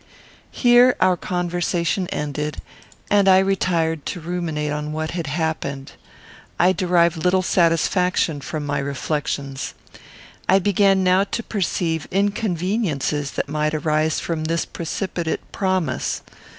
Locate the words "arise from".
13.75-14.45